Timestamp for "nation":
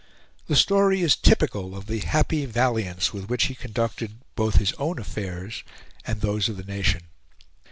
6.63-7.03